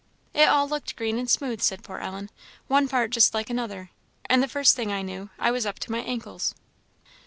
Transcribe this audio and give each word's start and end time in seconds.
"It 0.33 0.47
all 0.49 0.67
looked 0.67 0.95
green 0.95 1.19
and 1.19 1.29
smooth," 1.29 1.61
said 1.61 1.83
poor 1.83 1.99
Ellen 1.99 2.31
"one 2.67 2.87
part 2.87 3.11
just 3.11 3.35
like 3.35 3.51
another 3.51 3.91
and 4.25 4.41
the 4.41 4.47
first 4.47 4.75
thing 4.75 4.91
I 4.91 5.03
knew, 5.03 5.29
I 5.37 5.51
was 5.51 5.63
up 5.67 5.77
to 5.77 5.91
my 5.91 5.99
ankles." 5.99 6.55